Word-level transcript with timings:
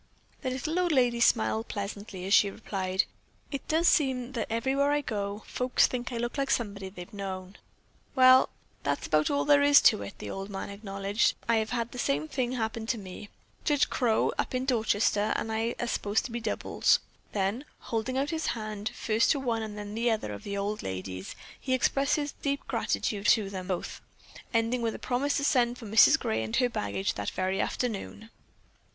The 0.41 0.49
little 0.49 0.79
old 0.79 0.91
lady 0.91 1.19
smiled 1.19 1.67
pleasantly 1.67 2.25
as 2.25 2.33
she 2.33 2.49
replied: 2.49 3.03
"It 3.51 3.67
does 3.67 3.87
seem 3.87 4.31
that 4.31 4.47
everywhere 4.51 4.91
I 4.91 5.01
go, 5.01 5.43
folks 5.45 5.85
think 5.85 6.11
I 6.11 6.17
look 6.17 6.39
like 6.39 6.49
somebody 6.49 6.89
they've 6.89 7.13
known." 7.13 7.57
"Well, 8.15 8.49
that's 8.81 9.05
about 9.05 9.29
all 9.29 9.45
there 9.45 9.61
is 9.61 9.79
to 9.83 10.01
it," 10.01 10.17
the 10.17 10.27
old 10.31 10.49
man 10.49 10.71
acknowledged. 10.71 11.35
"I 11.47 11.57
have 11.57 11.69
had 11.69 11.91
the 11.91 11.99
same 11.99 12.27
thing 12.27 12.53
happen 12.53 12.87
to 12.87 12.97
me. 12.97 13.29
Judge 13.63 13.91
Crow, 13.91 14.31
up 14.39 14.55
in 14.55 14.65
Dorchester, 14.65 15.33
and 15.35 15.51
I 15.51 15.75
are 15.79 15.85
supposed 15.85 16.25
to 16.25 16.31
be 16.31 16.39
doubles." 16.39 16.97
Then, 17.33 17.63
holding 17.81 18.17
out 18.17 18.31
his 18.31 18.47
hand, 18.57 18.89
first 18.95 19.29
to 19.33 19.39
one 19.39 19.61
and 19.61 19.77
then 19.77 19.95
another 19.95 20.33
of 20.33 20.41
the 20.43 20.57
old 20.57 20.81
ladies, 20.81 21.35
he 21.59 21.75
expressed 21.75 22.15
his 22.15 22.31
deep 22.41 22.61
gratitude 22.67 23.27
to 23.27 23.51
them 23.51 23.67
both, 23.67 24.01
ending 24.51 24.81
with 24.81 24.95
a 24.95 24.97
promise 24.97 25.37
to 25.37 25.43
send 25.43 25.77
for 25.77 25.85
Mrs. 25.85 26.17
Gray 26.17 26.41
and 26.41 26.55
her 26.55 26.69
baggage 26.69 27.13
that 27.13 27.29
very 27.29 27.61
afternoon. 27.61 28.31